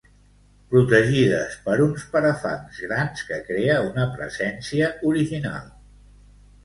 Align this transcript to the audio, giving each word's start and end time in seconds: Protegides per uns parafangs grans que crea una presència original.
Protegides 0.69 1.57
per 1.67 1.75
uns 1.83 2.07
parafangs 2.15 2.79
grans 2.87 3.23
que 3.27 3.39
crea 3.51 3.77
una 3.93 4.07
presència 4.17 4.89
original. 5.13 5.71